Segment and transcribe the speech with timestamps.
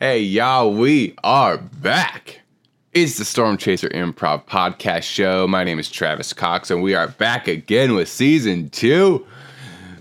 [0.00, 2.42] Hey, y'all, we are back.
[2.92, 5.48] It's the Storm Chaser Improv Podcast Show.
[5.48, 9.26] My name is Travis Cox, and we are back again with season two.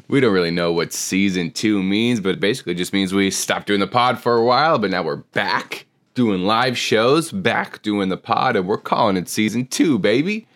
[0.07, 3.65] We don't really know what season two means, but it basically just means we stopped
[3.65, 8.09] doing the pod for a while, but now we're back doing live shows, back doing
[8.09, 10.47] the pod, and we're calling it season two, baby.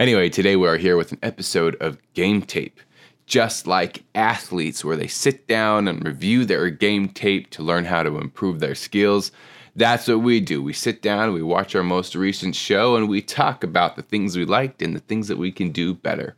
[0.00, 2.80] Anyway, today we are here with an episode of Game Tape
[3.26, 8.02] just like athletes, where they sit down and review their game tape to learn how
[8.02, 9.32] to improve their skills.
[9.74, 10.62] That's what we do.
[10.62, 14.36] We sit down, we watch our most recent show, and we talk about the things
[14.36, 16.36] we liked and the things that we can do better.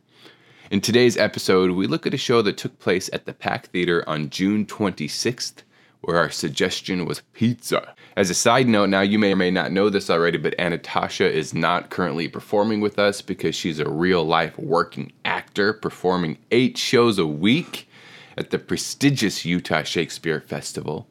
[0.71, 4.03] In today's episode, we look at a show that took place at the Pack Theater
[4.07, 5.63] on June 26th,
[6.01, 7.93] where our suggestion was pizza.
[8.15, 11.29] As a side note, now you may or may not know this already, but Anatasha
[11.29, 16.77] is not currently performing with us because she's a real life working actor performing eight
[16.77, 17.87] shows a week
[18.37, 21.07] at the prestigious Utah Shakespeare Festival.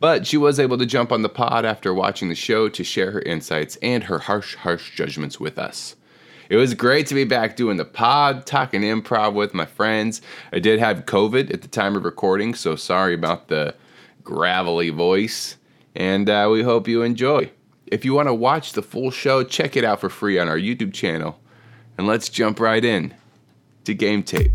[0.00, 3.10] But she was able to jump on the pod after watching the show to share
[3.10, 5.96] her insights and her harsh, harsh judgments with us.
[6.48, 10.22] It was great to be back doing the pod, talking improv with my friends.
[10.52, 13.74] I did have COVID at the time of recording, so sorry about the
[14.28, 15.56] gravelly voice,
[15.94, 17.50] and uh, we hope you enjoy.
[17.86, 20.58] If you want to watch the full show, check it out for free on our
[20.58, 21.40] YouTube channel.
[21.96, 23.14] And let's jump right in
[23.84, 24.52] to Game Tape.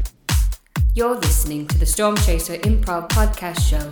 [0.93, 3.91] You're listening to the Storm Chaser Improv Podcast Show.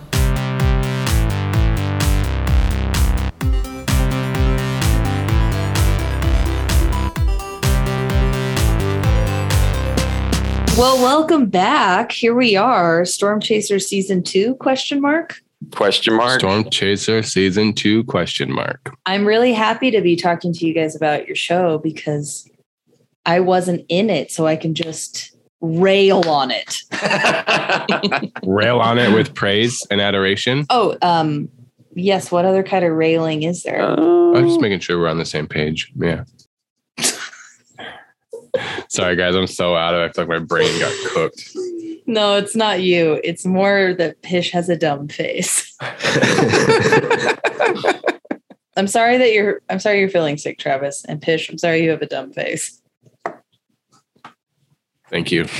[10.78, 12.12] Well, welcome back.
[12.12, 15.42] Here we are, Storm Chaser season 2 question mark.
[15.70, 16.40] Question mark.
[16.40, 18.94] Storm Chaser season 2 question mark.
[19.06, 22.48] I'm really happy to be talking to you guys about your show because
[23.24, 26.78] I wasn't in it so I can just rail on it.
[28.42, 30.66] Rail on it with praise and adoration.
[30.70, 31.48] Oh, um
[31.94, 33.80] yes, what other kind of railing is there?
[33.80, 35.92] I'm just making sure we're on the same page.
[35.94, 36.24] Yeah.
[38.88, 39.34] Sorry, guys.
[39.34, 40.04] I'm so out of it.
[40.04, 41.56] I feel like my brain got cooked.
[42.06, 43.20] No, it's not you.
[43.22, 45.72] It's more that Pish has a dumb face.
[48.76, 51.04] I'm sorry that you're I'm sorry you're feeling sick, Travis.
[51.04, 52.82] And Pish, I'm sorry you have a dumb face.
[55.10, 55.46] Thank you.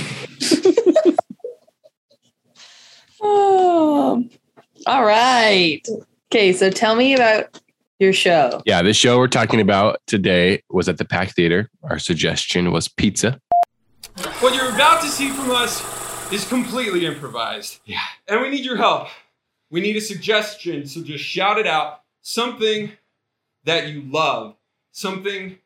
[3.24, 4.28] Oh,
[4.86, 5.80] all right.
[6.32, 7.60] Okay, so tell me about
[8.00, 8.60] your show.
[8.66, 11.70] Yeah, the show we're talking about today was at the Pack Theater.
[11.84, 13.38] Our suggestion was pizza.
[14.41, 16.02] What you're about to see from us
[16.32, 17.81] is completely improvised.
[17.84, 17.98] Yeah.
[18.26, 19.09] And we need your help.
[19.70, 22.03] We need a suggestion, so just shout it out.
[22.22, 22.93] Something
[23.65, 24.56] that you love,
[24.92, 25.59] something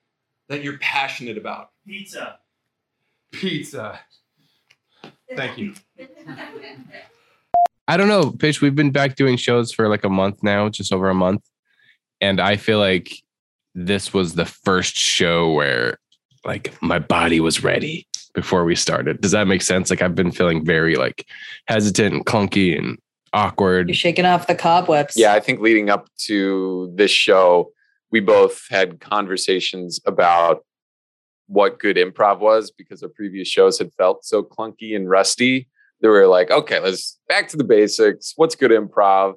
[0.48, 1.70] that you're passionate about.
[1.86, 2.38] Pizza.
[3.32, 4.00] Pizza.
[5.34, 5.74] Thank you.
[7.88, 8.60] I don't know, Pitch.
[8.60, 11.42] We've been back doing shows for like a month now, just over a month.
[12.20, 13.10] And I feel like
[13.74, 15.98] this was the first show where
[16.44, 18.06] like my body was ready
[18.36, 19.20] before we started.
[19.20, 19.90] Does that make sense?
[19.90, 21.26] Like I've been feeling very like
[21.66, 22.98] hesitant and clunky and
[23.32, 23.88] awkward.
[23.88, 25.14] You're shaking off the cobwebs.
[25.16, 27.72] yeah, I think leading up to this show,
[28.12, 30.64] we both had conversations about
[31.48, 35.68] what good improv was because our previous shows had felt so clunky and rusty.
[36.02, 38.34] They were like, okay, let's back to the basics.
[38.36, 39.34] What's good improv?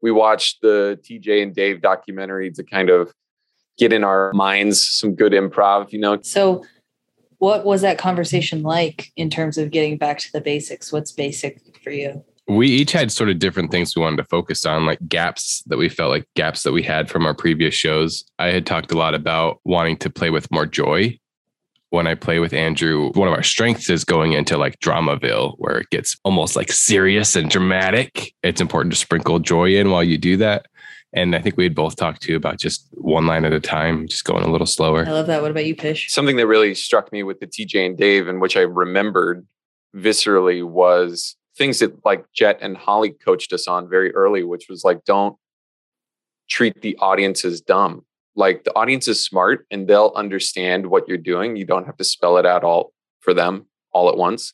[0.00, 3.12] We watched the TJ and Dave documentary to kind of
[3.76, 6.18] get in our minds some good improv, you know.
[6.22, 6.64] So,
[7.38, 10.92] what was that conversation like in terms of getting back to the basics?
[10.92, 12.24] What's basic for you?
[12.48, 15.78] we each had sort of different things we wanted to focus on, like gaps that
[15.78, 18.24] we felt like gaps that we had from our previous shows.
[18.38, 21.18] I had talked a lot about wanting to play with more joy.
[21.90, 25.78] When I play with Andrew, one of our strengths is going into like Dramaville, where
[25.78, 28.34] it gets almost like serious and dramatic.
[28.42, 30.66] It's important to sprinkle joy in while you do that.
[31.16, 33.58] And I think we had both talked to you about just one line at a
[33.58, 35.06] time, just going a little slower.
[35.06, 35.40] I love that.
[35.40, 36.12] What about you, Pish?
[36.12, 39.46] something that really struck me with the TJ and Dave, and which I remembered
[39.96, 44.84] viscerally, was things that like Jet and Holly coached us on very early, which was
[44.84, 45.36] like, don't
[46.50, 48.04] treat the audience as dumb.
[48.34, 51.56] Like the audience is smart and they'll understand what you're doing.
[51.56, 54.52] You don't have to spell it out all for them all at once.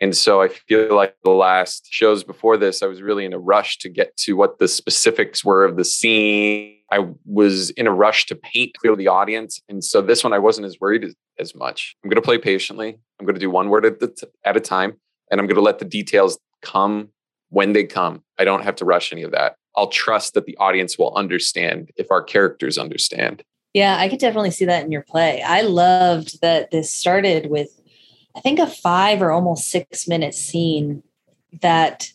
[0.00, 3.38] And so I feel like the last shows before this, I was really in a
[3.38, 6.76] rush to get to what the specifics were of the scene.
[6.90, 9.60] I was in a rush to paint clear the audience.
[9.68, 11.96] And so this one, I wasn't as worried as, as much.
[12.02, 12.98] I'm going to play patiently.
[13.18, 14.94] I'm going to do one word at, t- at a time.
[15.30, 17.10] And I'm going to let the details come
[17.50, 18.22] when they come.
[18.38, 19.56] I don't have to rush any of that.
[19.76, 23.42] I'll trust that the audience will understand if our characters understand.
[23.72, 25.42] Yeah, I could definitely see that in your play.
[25.42, 27.79] I loved that this started with,
[28.36, 31.02] I think, a five or almost six minute scene
[31.60, 32.12] that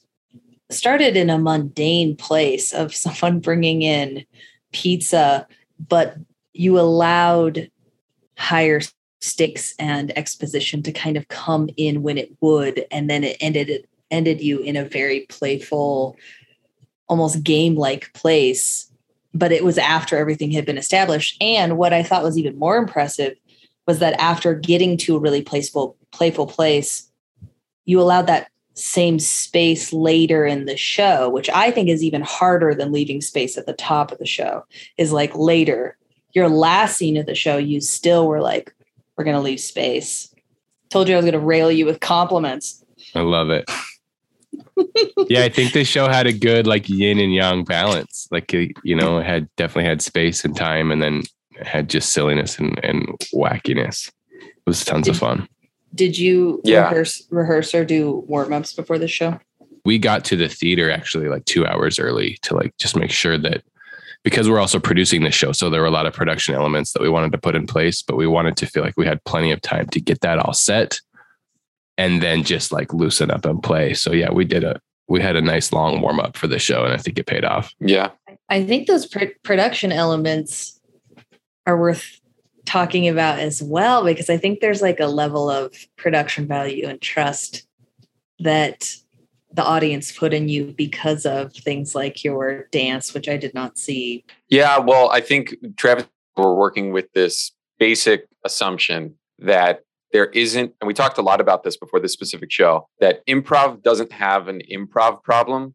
[0.70, 4.26] started in a mundane place of someone bringing in
[4.72, 5.48] pizza,
[5.88, 6.18] but
[6.54, 7.70] you allowed
[8.38, 8.82] higher
[9.22, 13.70] stakes and exposition to kind of come in when it would, and then it ended
[13.70, 16.16] it ended you in a very playful,
[17.08, 18.92] almost game-like place.
[19.34, 21.36] But it was after everything had been established.
[21.42, 23.36] And what I thought was even more impressive
[23.88, 27.10] was that after getting to a really playful, playful place,
[27.86, 32.74] you allowed that same space later in the show, which I think is even harder
[32.74, 34.64] than leaving space at the top of the show,
[34.98, 35.98] is like later.
[36.34, 38.74] Your last scene of the show, you still were like,
[39.16, 40.34] we're going to leave space.
[40.90, 42.84] Told you I was going to rail you with compliments.
[43.14, 43.70] I love it.
[45.30, 48.28] yeah, I think this show had a good like yin and yang balance.
[48.32, 51.24] Like you know, it had definitely had space and time, and then
[51.62, 54.12] had just silliness and, and wackiness.
[54.32, 55.48] It was tons Did- of fun.
[55.96, 56.90] Did you Yeah.
[56.90, 59.40] rehearse, rehearse or do warm ups before the show?
[59.86, 63.38] We got to the theater actually like two hours early to like just make sure
[63.38, 63.64] that
[64.24, 67.02] because we're also producing the show, so there were a lot of production elements that
[67.02, 69.52] we wanted to put in place, but we wanted to feel like we had plenty
[69.52, 71.00] of time to get that all set
[72.00, 73.94] and then just like loosen up and play.
[73.94, 76.84] So yeah, we did a we had a nice long warm up for the show,
[76.84, 77.72] and I think it paid off.
[77.80, 78.10] Yeah.
[78.50, 80.80] I think those pr- production elements
[81.68, 82.20] are worth
[82.66, 87.00] talking about as well because I think there's like a level of production value and
[87.02, 87.68] trust
[88.40, 88.92] that
[89.54, 93.78] the audience put in you because of things like your dance, which I did not
[93.78, 94.26] see.
[94.50, 99.82] Yeah, well, I think Travis, we're working with this basic assumption that
[100.12, 103.82] there isn't, and we talked a lot about this before this specific show, that improv
[103.82, 105.74] doesn't have an improv problem.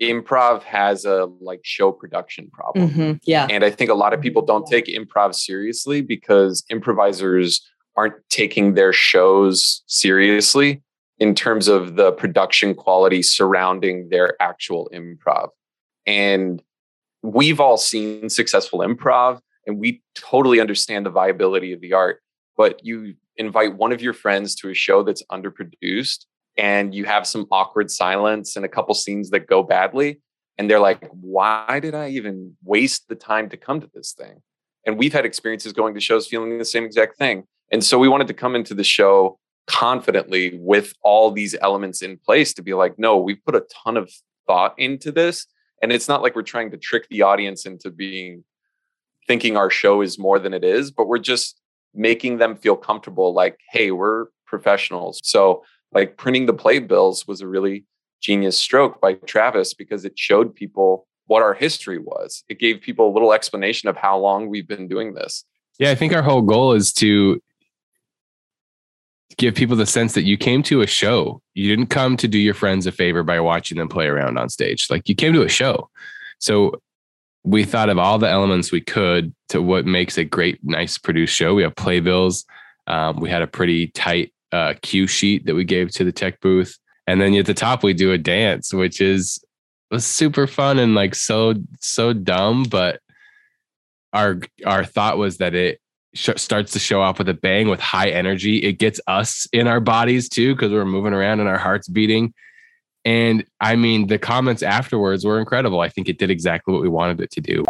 [0.00, 2.90] Improv has a like show production problem.
[2.90, 3.12] Mm-hmm.
[3.24, 3.46] Yeah.
[3.50, 7.66] And I think a lot of people don't take improv seriously because improvisers
[7.96, 10.82] aren't taking their shows seriously
[11.18, 15.48] in terms of the production quality surrounding their actual improv.
[16.06, 16.62] And
[17.22, 22.20] we've all seen successful improv and we totally understand the viability of the art.
[22.56, 27.26] But you invite one of your friends to a show that's underproduced and you have
[27.26, 30.20] some awkward silence and a couple scenes that go badly
[30.58, 34.42] and they're like why did i even waste the time to come to this thing?
[34.86, 37.44] And we've had experiences going to shows feeling the same exact thing.
[37.72, 42.18] And so we wanted to come into the show confidently with all these elements in
[42.24, 44.10] place to be like no we've put a ton of
[44.46, 45.46] thought into this.
[45.82, 48.44] And it's not like we're trying to trick the audience into being
[49.26, 51.60] thinking our show is more than it is but we're just
[51.92, 55.20] making them feel comfortable like hey we're professionals.
[55.22, 55.64] So
[55.96, 57.86] like printing the playbills was a really
[58.20, 62.44] genius stroke by Travis because it showed people what our history was.
[62.50, 65.46] It gave people a little explanation of how long we've been doing this.
[65.78, 67.40] Yeah, I think our whole goal is to
[69.38, 71.40] give people the sense that you came to a show.
[71.54, 74.50] You didn't come to do your friends a favor by watching them play around on
[74.50, 74.88] stage.
[74.90, 75.88] Like you came to a show.
[76.40, 76.78] So
[77.42, 81.34] we thought of all the elements we could to what makes a great, nice produced
[81.34, 81.54] show.
[81.54, 82.44] We have playbills.
[82.86, 86.40] Um, we had a pretty tight uh, cue sheet that we gave to the tech
[86.40, 86.78] booth.
[87.06, 89.38] And then at the top, we do a dance, which is
[89.90, 93.00] was super fun and like so so dumb, but
[94.12, 95.80] our our thought was that it
[96.14, 98.58] sh- starts to show off with a bang with high energy.
[98.58, 102.32] It gets us in our bodies too because we're moving around and our hearts beating.
[103.04, 105.80] And I mean, the comments afterwards were incredible.
[105.80, 107.64] I think it did exactly what we wanted it to do.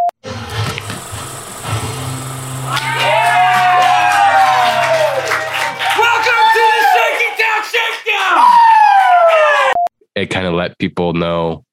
[10.17, 11.65] It kind of let people know,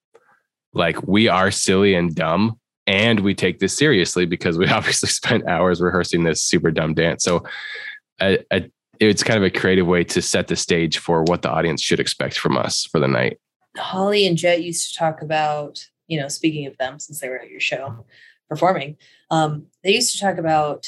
[0.73, 5.47] like we are silly and dumb, and we take this seriously because we obviously spent
[5.47, 7.23] hours rehearsing this super dumb dance.
[7.23, 7.43] So,
[8.21, 8.69] a, a,
[8.99, 11.99] it's kind of a creative way to set the stage for what the audience should
[11.99, 13.39] expect from us for the night.
[13.75, 17.39] Holly and Jet used to talk about, you know, speaking of them, since they were
[17.39, 18.05] at your show
[18.47, 18.97] performing,
[19.31, 20.87] um, they used to talk about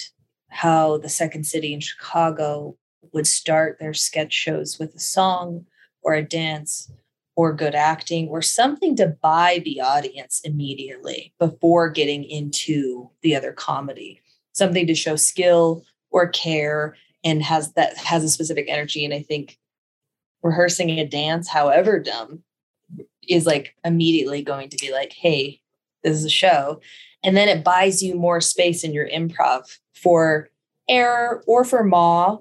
[0.50, 2.78] how the Second City in Chicago
[3.12, 5.66] would start their sketch shows with a song
[6.04, 6.92] or a dance
[7.36, 13.52] or good acting or something to buy the audience immediately before getting into the other
[13.52, 14.22] comedy,
[14.54, 19.04] something to show skill or care and has that has a specific energy.
[19.04, 19.58] And I think
[20.42, 22.44] rehearsing a dance, however dumb,
[23.28, 25.60] is like immediately going to be like, hey,
[26.04, 26.80] this is a show.
[27.24, 30.50] And then it buys you more space in your improv for
[30.88, 32.38] error or for maw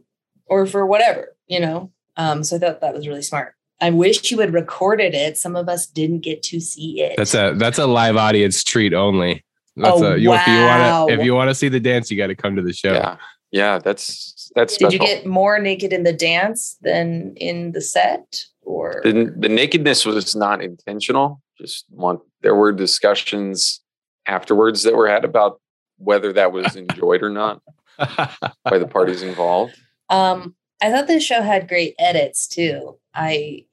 [0.47, 1.91] or for whatever, you know?
[2.17, 3.55] Um, so I thought that was really smart.
[3.81, 5.37] I wish you had recorded it.
[5.37, 7.15] Some of us didn't get to see it.
[7.17, 9.45] That's a that's a live audience treat only.
[9.77, 11.01] That's Oh, a you, if you wow.
[11.07, 12.73] want to if you want to see the dance, you got to come to the
[12.73, 12.93] show.
[12.93, 13.17] Yeah.
[13.51, 13.79] Yeah.
[13.79, 15.07] That's, that's Did special.
[15.07, 18.45] you get more naked in the dance than in the set?
[18.63, 21.41] Or the, the nakedness was not intentional.
[21.61, 23.81] just want there were discussions
[24.27, 25.61] afterwards that were had about
[25.99, 27.61] whether that was enjoyed or not
[27.99, 29.75] by the parties involved.
[30.11, 32.99] Um, I thought this show had great edits too.
[33.15, 33.67] I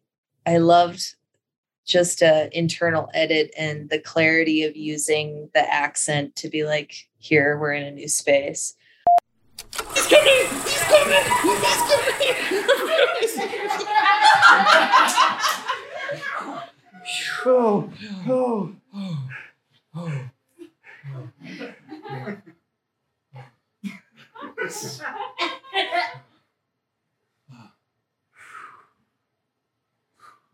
[0.45, 1.15] I loved
[1.85, 7.57] just a internal edit and the clarity of using the accent to be like, here
[7.57, 8.75] we're in a new space.
[9.93, 10.47] He's coming!
[10.63, 11.23] He's coming!
[11.43, 12.21] He's coming!
[17.45, 17.89] oh,
[18.27, 18.75] oh,
[19.95, 20.31] oh.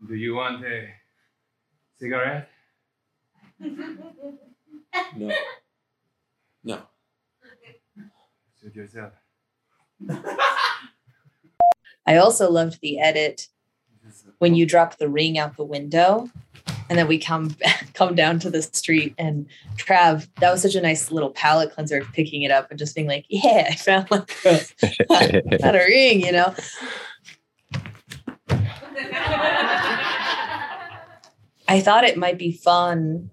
[0.08, 0.88] Do you want a
[1.98, 2.48] cigarette?
[5.16, 5.32] No.
[6.64, 6.80] No.
[8.60, 9.12] Suit yourself.
[12.06, 13.48] I also loved the edit
[14.38, 16.30] when you drop the ring out the window
[16.88, 17.54] and then we come
[17.94, 22.02] come down to the street and Trav, that was such a nice little palate cleanser
[22.12, 26.24] picking it up and just being like, yeah, I found like a, found a ring,
[26.24, 26.54] you know.
[31.68, 33.30] I thought it might be fun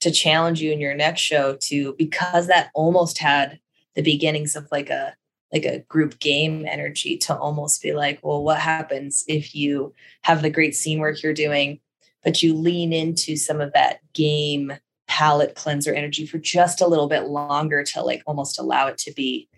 [0.00, 3.60] to challenge you in your next show to because that almost had
[3.94, 5.14] the beginnings of like a
[5.52, 10.42] like a group game energy to almost be like, well, what happens if you have
[10.42, 11.78] the great scene work you're doing,
[12.24, 14.72] but you lean into some of that game
[15.06, 19.12] palette cleanser energy for just a little bit longer to like almost allow it to
[19.12, 19.48] be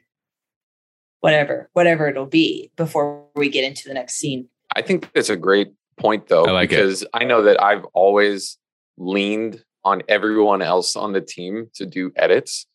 [1.21, 4.49] whatever, whatever it'll be before we get into the next scene.
[4.75, 6.76] I think that's a great point though, I like it.
[6.76, 8.59] because I know that I've always
[8.97, 12.67] leaned on everyone else on the team to do edits.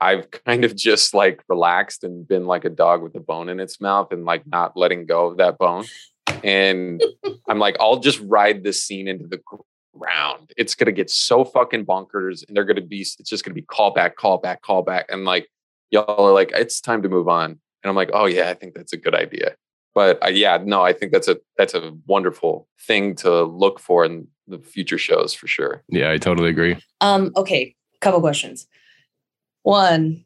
[0.00, 3.60] I've kind of just like relaxed and been like a dog with a bone in
[3.60, 5.84] its mouth and like not letting go of that bone.
[6.44, 7.02] And
[7.48, 9.40] I'm like, I'll just ride this scene into the
[9.96, 10.52] ground.
[10.56, 13.00] It's gonna get so fucking bonkers, and they're gonna be.
[13.00, 15.48] It's just gonna be callback, callback, callback, and like
[15.90, 17.50] y'all are like, it's time to move on.
[17.50, 19.54] And I'm like, oh yeah, I think that's a good idea.
[19.98, 24.04] But uh, yeah, no, I think that's a that's a wonderful thing to look for
[24.04, 25.82] in the future shows for sure.
[25.88, 26.76] Yeah, I totally agree.
[27.00, 28.68] Um, okay, couple questions.
[29.62, 30.24] One,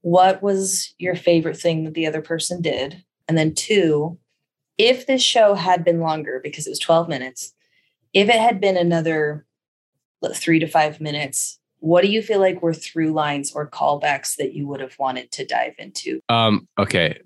[0.00, 3.04] what was your favorite thing that the other person did?
[3.28, 4.18] And then two,
[4.78, 7.52] if this show had been longer because it was 12 minutes,
[8.14, 9.44] if it had been another
[10.32, 14.54] three to five minutes, what do you feel like were through lines or callbacks that
[14.54, 16.22] you would have wanted to dive into?
[16.30, 17.20] Um, okay.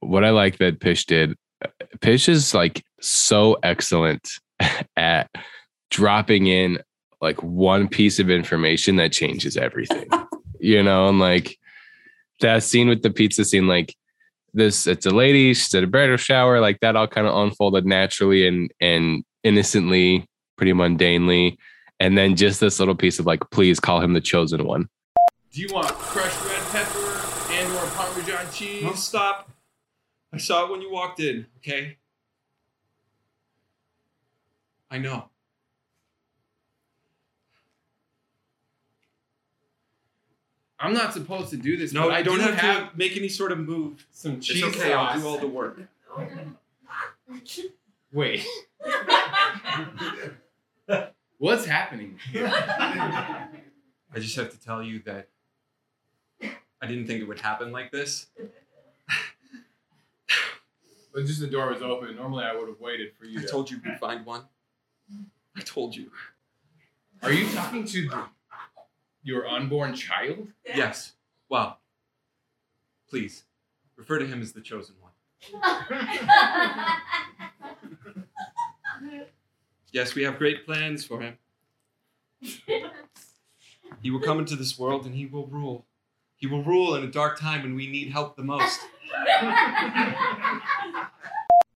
[0.00, 1.68] What I like that Pish did, uh,
[2.00, 4.30] Pish is like so excellent
[4.96, 5.30] at
[5.90, 6.78] dropping in
[7.20, 10.08] like one piece of information that changes everything.
[10.60, 11.58] you know, and like
[12.40, 13.94] that scene with the pizza scene, like
[14.54, 17.86] this, it's a lady, she's at a bridal shower, like that all kind of unfolded
[17.86, 20.26] naturally and and innocently,
[20.56, 21.56] pretty mundanely.
[22.00, 24.88] And then just this little piece of like, please call him the chosen one.
[25.52, 29.02] Do you want crushed red pepper and or Parmesan cheese?
[29.02, 29.50] Stop.
[30.32, 31.96] I saw it when you walked in, okay?
[34.90, 35.28] I know.
[40.80, 41.92] I'm not supposed to do this.
[41.92, 44.06] No, but I don't do have, to make any sort of move.
[44.12, 45.14] some cheese It's okay, sauce.
[45.14, 45.80] I'll do all the work.
[48.12, 48.46] Wait,
[51.38, 52.18] what's happening?
[52.34, 53.48] I
[54.16, 55.28] just have to tell you that
[56.40, 58.26] I didn't think it would happen like this.
[61.18, 62.14] But just the door was open.
[62.14, 63.40] Normally, I would have waited for you.
[63.40, 63.48] I to...
[63.48, 64.42] told you we'd find one.
[65.56, 66.12] I told you.
[67.24, 68.22] Are you talking to the,
[69.24, 70.46] your unborn child?
[70.64, 71.14] Yes.
[71.48, 71.80] Well,
[73.10, 73.42] please
[73.96, 75.10] refer to him as the chosen one.
[79.90, 81.38] Yes, we have great plans for him.
[84.02, 85.86] He will come into this world and he will rule.
[86.36, 88.78] He will rule in a dark time when we need help the most.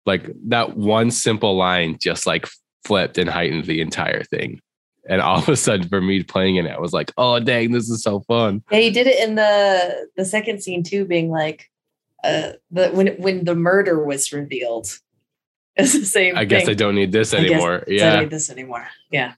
[0.09, 2.47] like that one simple line just like
[2.83, 4.59] flipped and heightened the entire thing.
[5.07, 7.71] And all of a sudden, for me playing in it, I was like, "Oh dang,
[7.71, 11.29] this is so fun!" Yeah, he did it in the the second scene too, being
[11.31, 11.69] like,
[12.23, 14.87] uh, the when when the murder was revealed.
[15.77, 16.35] It's the same.
[16.37, 17.75] I guess I don't need this I guess anymore.
[17.75, 18.85] I don't Yeah, need this anymore.
[19.11, 19.33] Yeah.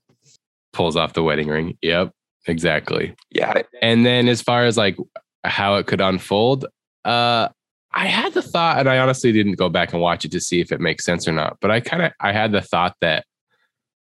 [0.73, 1.77] pulls off the wedding ring.
[1.83, 2.11] Yep,
[2.47, 3.13] exactly.
[3.29, 4.97] Yeah, And then as far as like
[5.43, 6.65] how it could unfold,
[7.05, 7.49] uh,
[7.93, 10.61] I had the thought, and I honestly didn't go back and watch it to see
[10.61, 11.57] if it makes sense or not.
[11.59, 13.25] But I kind of I had the thought that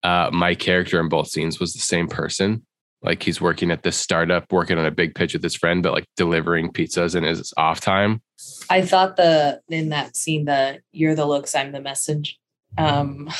[0.04, 2.66] uh, my character in both scenes was the same person.
[3.04, 5.94] Like he's working at this startup, working on a big pitch with his friend, but
[5.94, 8.22] like delivering pizzas in his off time.
[8.70, 12.40] I thought the in that scene the you're the looks, I'm the message.
[12.78, 13.30] Um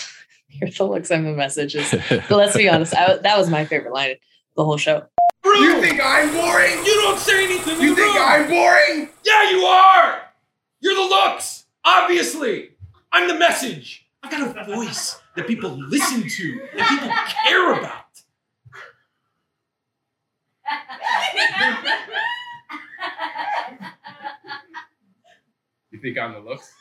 [0.54, 1.96] You're the looks I'm the messages.
[2.10, 4.16] But let's be honest, I, that was my favorite line
[4.58, 5.04] the whole show.
[5.46, 6.86] You think I'm boring?
[6.86, 7.80] You don't say anything.
[7.80, 8.28] You you're think wrong.
[8.28, 9.10] I'm boring?
[9.24, 10.22] Yeah, you are.
[10.82, 11.66] You're the looks.
[11.86, 12.72] Obviously,
[13.12, 14.06] I'm the message.
[14.24, 17.10] I've got a voice that people listen to, that people
[17.46, 18.06] care about.
[25.92, 26.72] You think I'm the looks?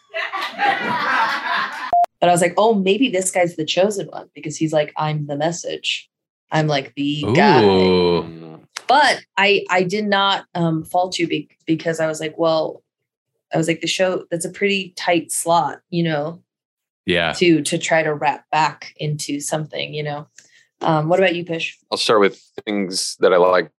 [2.21, 5.26] But I was like, oh, maybe this guy's the chosen one because he's like, I'm
[5.26, 6.09] the message.
[6.52, 7.64] I'm like the guy.
[7.64, 8.23] Ooh.
[8.23, 8.61] Mm.
[8.87, 12.83] But I I did not um fault you be- because I was like, well,
[13.52, 16.42] I was like, the show that's a pretty tight slot, you know,
[17.07, 17.33] Yeah.
[17.35, 20.26] to to try to wrap back into something, you know.
[20.83, 21.78] Um, what about you, Pish?
[21.90, 23.71] I'll start with things that I like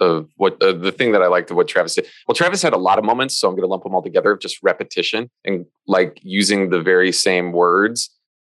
[0.00, 2.06] of what uh, the thing that I liked of what Travis did.
[2.26, 4.32] Well, Travis had a lot of moments, so I'm going to lump them all together
[4.32, 8.10] of just repetition and like using the very same words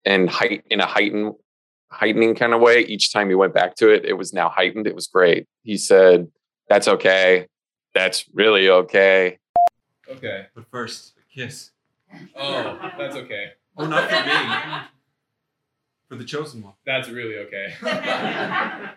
[0.05, 1.33] and height in a heightened
[1.91, 2.81] heightening kind of way.
[2.81, 4.87] Each time he went back to it, it was now heightened.
[4.87, 5.47] It was great.
[5.63, 6.27] He said,
[6.69, 7.47] "That's okay.
[7.95, 9.39] That's really okay."
[10.09, 10.47] Okay.
[10.55, 11.71] But first, a kiss.
[12.35, 13.51] Oh, that's okay.
[13.77, 14.87] Oh, not for me.
[16.09, 16.73] For the chosen one.
[16.85, 17.73] That's really okay.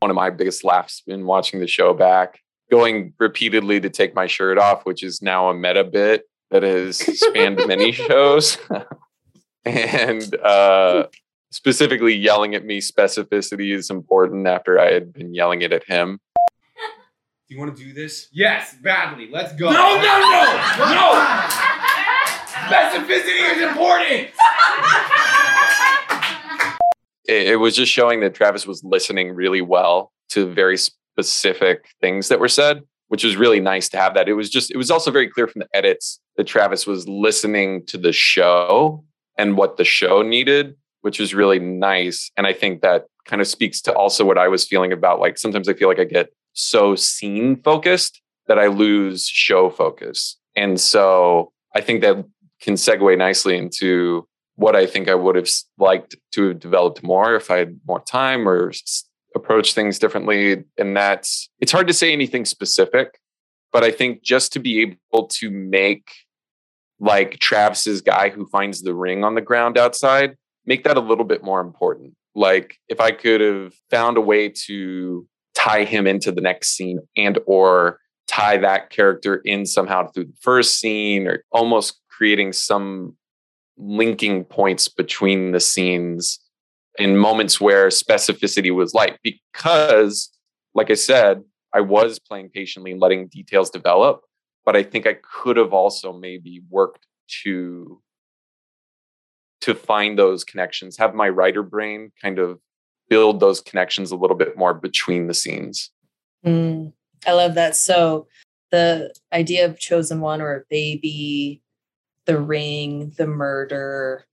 [0.00, 2.40] one of my biggest laughs in watching the show back.
[2.70, 6.98] Going repeatedly to take my shirt off, which is now a meta bit that has
[6.98, 8.58] spanned many shows.
[9.64, 11.06] and uh,
[11.50, 16.18] specifically yelling at me, specificity is important after I had been yelling it at him.
[17.50, 18.28] Do you want to do this?
[18.30, 19.28] yes, badly.
[19.28, 19.72] Let's go.
[19.72, 20.44] No, no, no,
[20.78, 21.48] no.
[22.46, 24.30] Specificity is important.
[27.24, 32.28] It, it was just showing that Travis was listening really well to very specific things
[32.28, 34.28] that were said, which was really nice to have that.
[34.28, 37.84] It was just, it was also very clear from the edits that Travis was listening
[37.86, 39.04] to the show
[39.36, 42.30] and what the show needed, which was really nice.
[42.36, 45.36] And I think that kind of speaks to also what I was feeling about like
[45.36, 50.38] sometimes I feel like I get so scene focused that I lose show focus.
[50.56, 52.24] And so I think that
[52.60, 57.34] can segue nicely into what I think I would have liked to have developed more
[57.34, 60.64] if I had more time or s- approach things differently.
[60.76, 63.18] And that's, it's hard to say anything specific,
[63.72, 66.10] but I think just to be able to make
[66.98, 70.36] like Travis's guy who finds the ring on the ground outside,
[70.66, 72.14] make that a little bit more important.
[72.34, 77.00] Like if I could have found a way to tie him into the next scene
[77.16, 83.16] and or tie that character in somehow through the first scene or almost creating some
[83.76, 86.38] linking points between the scenes
[86.98, 89.18] in moments where specificity was light.
[89.22, 90.30] Because
[90.74, 91.42] like i said
[91.74, 94.22] i was playing patiently and letting details develop
[94.64, 97.06] but i think i could have also maybe worked
[97.42, 98.00] to
[99.60, 102.58] to find those connections have my writer brain kind of
[103.10, 105.90] build those connections a little bit more between the scenes
[106.44, 106.92] Mm,
[107.26, 107.76] I love that.
[107.76, 108.26] So
[108.70, 111.62] the idea of chosen one or a baby,
[112.26, 114.26] the ring, the murder,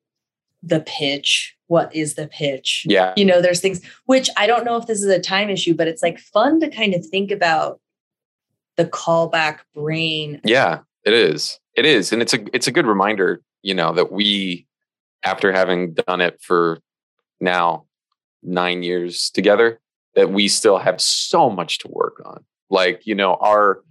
[0.64, 1.56] the pitch.
[1.68, 2.86] What is the pitch?
[2.88, 5.74] yeah You know, there's things which I don't know if this is a time issue,
[5.74, 7.82] but it's like fun to kind of think about
[8.78, 10.40] the callback brain.
[10.44, 11.60] Yeah, it is.
[11.76, 14.66] It is, and it's a it's a good reminder, you know, that we,
[15.24, 16.80] after having done it for
[17.40, 17.87] now
[18.48, 19.80] nine years together,
[20.16, 22.44] that we still have so much to work on.
[22.70, 23.84] Like, you know, our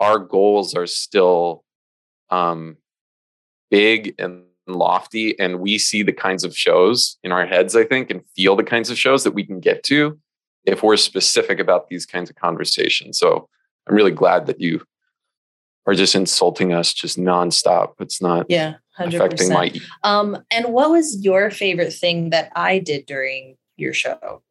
[0.00, 1.64] our goals are still
[2.30, 2.76] um
[3.70, 8.10] big and lofty, and we see the kinds of shows in our heads, I think,
[8.10, 10.18] and feel the kinds of shows that we can get to
[10.64, 13.18] if we're specific about these kinds of conversations.
[13.18, 13.48] So
[13.86, 14.82] I'm really glad that you
[15.86, 17.94] are just insulting us just nonstop.
[18.00, 19.72] It's not Yeah, hundred affecting my.
[20.02, 24.42] Um, and what was your favorite thing that I did during your show?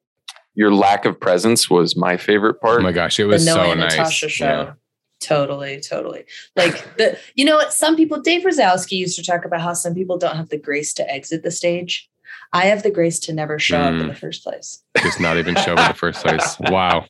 [0.56, 2.80] your lack of presence was my favorite part.
[2.80, 3.92] Oh my gosh, it was The was Noah so and nice.
[3.98, 4.46] Natasha show.
[4.46, 4.74] Yeah.
[5.20, 6.26] Totally, totally.
[6.56, 7.74] Like the, you know what?
[7.74, 10.94] Some people, Dave Razowsky used to talk about how some people don't have the grace
[10.96, 12.08] to exit the stage.
[12.52, 14.10] I have the grace to never show up in Mm.
[14.10, 14.84] the first place.
[15.00, 16.58] Just not even show up in the first place.
[16.70, 17.08] Wow.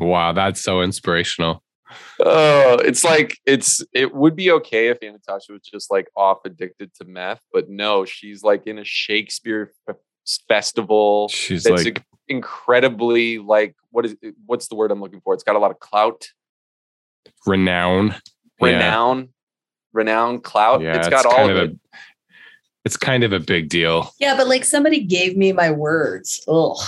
[0.00, 1.62] Wow, that's so inspirational.
[2.20, 6.92] Oh, it's like it's it would be okay if Natasha was just like off addicted
[6.96, 9.96] to meth, but no, she's like in a Shakespeare f-
[10.48, 11.28] festival.
[11.28, 15.34] She's That's like, incredibly like what is what's the word I'm looking for?
[15.34, 16.28] It's got a lot of clout,
[17.46, 18.08] renown.
[18.60, 18.66] Yeah.
[18.68, 19.28] renown,
[19.92, 20.80] renown, clout.
[20.82, 21.72] Yeah, it's got all kind of of it.
[21.72, 21.96] a
[22.84, 24.12] it's kind of a big deal.
[24.20, 26.44] Yeah, but like somebody gave me my words.
[26.48, 26.78] Ugh.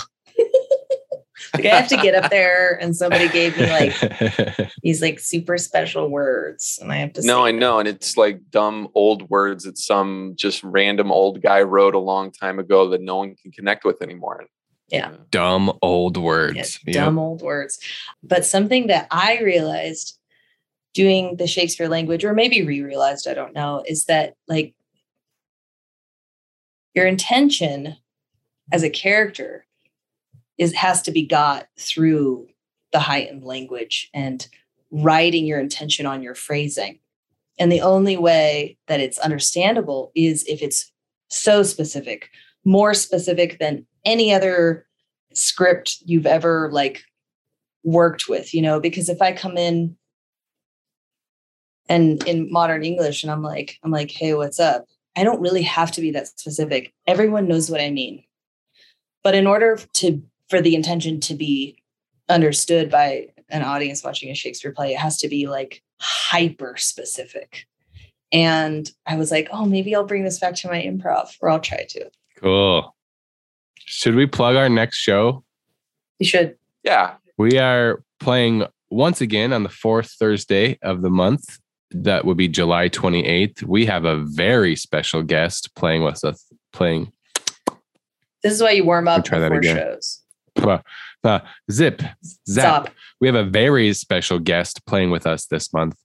[1.53, 5.57] Like I have to get up there and somebody gave me like these like super
[5.57, 7.79] special words and I have to No, say I know.
[7.79, 12.31] And it's like dumb old words that some just random old guy wrote a long
[12.31, 14.45] time ago that no one can connect with anymore.
[14.89, 15.11] Yeah.
[15.29, 16.79] Dumb old Yeah, words.
[16.85, 16.93] Yep.
[16.93, 17.79] dumb old words.
[18.23, 20.17] But something that I realized
[20.95, 24.73] doing the Shakespeare language, or maybe re-realized, I don't know, is that like
[26.95, 27.95] your intention
[28.71, 29.65] as a character
[30.59, 32.47] is has to be got through
[32.91, 34.47] the heightened language and
[34.91, 36.99] writing your intention on your phrasing.
[37.57, 40.91] And the only way that it's understandable is if it's
[41.29, 42.29] so specific,
[42.65, 44.85] more specific than any other
[45.33, 47.03] script you've ever like
[47.83, 49.95] worked with, you know, because if I come in
[51.87, 54.85] and in modern English and I'm like, I'm like, hey, what's up?
[55.15, 56.93] I don't really have to be that specific.
[57.07, 58.23] Everyone knows what I mean.
[59.23, 61.77] But in order to for the intention to be
[62.27, 67.65] understood by an audience watching a Shakespeare play, it has to be like hyper specific.
[68.31, 71.59] And I was like, oh, maybe I'll bring this back to my improv, or I'll
[71.59, 72.09] try to.
[72.37, 72.95] Cool.
[73.85, 75.43] Should we plug our next show?
[76.19, 76.55] You should.
[76.83, 77.15] Yeah.
[77.37, 81.57] We are playing once again on the fourth Thursday of the month.
[81.91, 83.63] That would be July 28th.
[83.63, 87.11] We have a very special guest playing with us, playing
[88.43, 89.75] This is why you warm up try that before again.
[89.75, 90.21] shows.
[91.23, 91.39] Uh,
[91.71, 92.01] Zip,
[92.47, 92.87] Zap.
[92.87, 92.89] Stop.
[93.21, 95.95] We have a very special guest playing with us this month.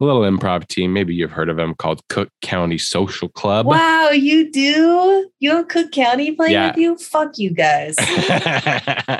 [0.00, 3.66] A little improv team, maybe you've heard of them, called Cook County Social Club.
[3.66, 5.30] Wow, you do?
[5.40, 6.68] You have Cook County playing Yeah.
[6.68, 6.96] with you?
[6.96, 7.94] Fuck you guys.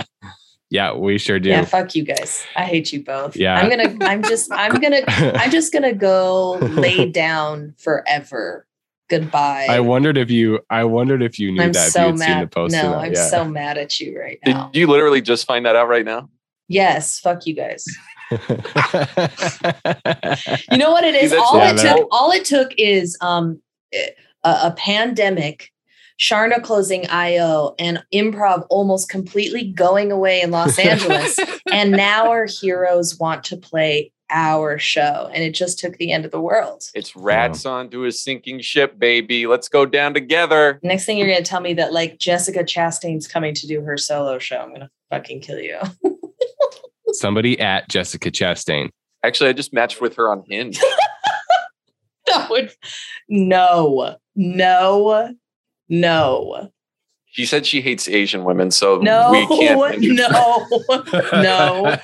[0.71, 1.49] yeah, we sure do.
[1.51, 2.45] yeah, fuck you guys.
[2.57, 3.37] I hate you both.
[3.37, 3.57] Yeah.
[3.59, 8.67] I'm gonna I'm just I'm gonna I'm just gonna go lay down forever.
[9.09, 9.67] Goodbye.
[9.71, 12.19] I wondered if you I wondered if you knew I'm that if so you had
[12.19, 12.51] seen the mad.
[12.53, 12.73] post.
[12.73, 12.95] No.
[12.95, 13.27] I'm yeah.
[13.29, 14.69] so mad at you right now.
[14.73, 16.29] Did you literally just find that out right now?
[16.71, 17.87] yes, fuck you guys.
[20.71, 21.33] You know what it is?
[21.33, 23.61] all Yeah, it that- took all it took is um
[23.95, 24.11] a,
[24.45, 25.73] a pandemic,
[26.19, 31.39] Charna closing IO, and improv almost completely going away in Los Angeles.
[31.73, 35.31] and now our heroes want to play our show.
[35.33, 36.85] And it just took the end of the world.
[36.95, 39.47] It's rats onto a sinking ship, baby.
[39.47, 40.79] Let's go down together.
[40.83, 44.39] Next thing you're gonna tell me that like Jessica Chastain's coming to do her solo
[44.39, 44.59] show.
[44.59, 45.79] I'm gonna fucking kill you.
[47.13, 48.91] Somebody at Jessica Chastain.
[49.25, 50.79] Actually, I just matched with her on Hinge.
[52.27, 52.73] that would
[53.29, 55.35] no, no,
[55.89, 56.71] no.
[57.31, 59.95] She said she hates Asian women, so No, we can't.
[59.95, 60.67] interview- no,
[61.33, 61.97] no.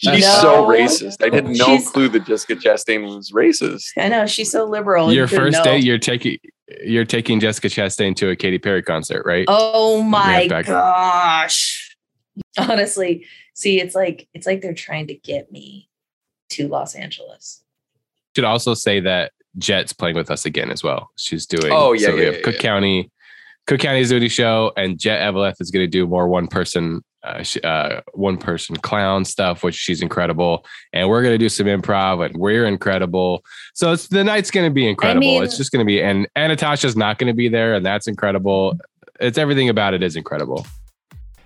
[0.00, 0.38] She's No.
[0.42, 1.22] so racist.
[1.22, 3.86] I had no She's- clue that Jessica Chastain was racist.
[3.96, 5.12] I know she's so liberal.
[5.12, 5.64] Your first know.
[5.64, 6.38] date, you're taking
[6.84, 9.44] you're taking Jessica Chastain to a Katy Perry concert, right?
[9.48, 11.96] Oh my gosh.
[12.58, 15.88] Honestly, see, it's like it's like they're trying to get me
[16.50, 17.62] to Los Angeles.
[18.34, 21.10] Should also say that Jet's playing with us again as well.
[21.16, 21.72] She's doing.
[21.72, 22.60] Oh, yeah, So we have yeah, Cook yeah.
[22.60, 23.10] County,
[23.66, 27.02] Cook County's doing a show, and Jet Eveleth is going to do more one person,
[27.22, 30.66] uh, sh- uh, one person clown stuff, which she's incredible.
[30.92, 33.42] And we're going to do some improv, and we're incredible.
[33.72, 35.20] So it's, the night's going to be incredible.
[35.20, 37.84] mean- it's just going to be, and and Natasha's not going to be there, and
[37.84, 38.78] that's incredible.
[39.20, 40.66] It's everything about it is incredible.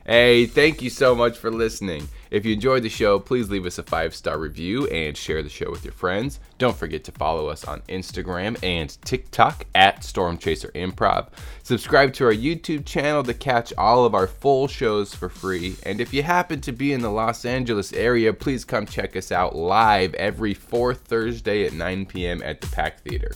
[0.05, 2.09] Hey, thank you so much for listening.
[2.31, 5.49] If you enjoyed the show, please leave us a five star review and share the
[5.49, 6.41] show with your friends.
[6.59, 11.29] Don't forget to follow us on Instagram and TikTok at Storm Chaser Improv.
[11.63, 15.77] Subscribe to our YouTube channel to catch all of our full shows for free.
[15.85, 19.33] And if you happen to be in the Los Angeles area, please come check us
[19.33, 22.43] out live every fourth Thursday at 9 p.m.
[22.43, 23.33] at the Pack Theater.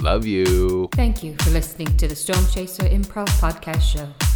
[0.00, 0.88] Love you.
[0.92, 4.33] Thank you for listening to the Storm Chaser Improv Podcast Show.